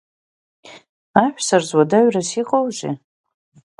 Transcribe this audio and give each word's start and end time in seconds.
Аҳәса 1.23 1.55
рзы 1.61 1.75
уадаҩрас 1.77 2.29
иҟоузеи? 2.41 2.95